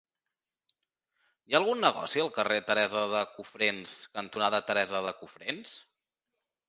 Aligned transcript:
Hi 1.49 1.55
ha 1.55 1.59
algun 1.59 1.83
negoci 1.85 2.23
al 2.23 2.33
carrer 2.37 2.57
Teresa 2.69 3.03
de 3.13 3.21
Cofrents 3.37 3.95
cantonada 4.17 4.63
Teresa 4.71 5.03
de 5.09 5.13
Cofrents? 5.23 5.77